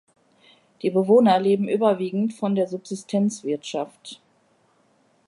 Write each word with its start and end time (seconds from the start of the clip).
Die 0.81 0.89
Bewohner 0.89 1.39
leben 1.39 1.67
überwiegend 1.69 2.33
von 2.33 2.55
der 2.55 2.67
Subsistenzwirtschaft. 2.67 4.19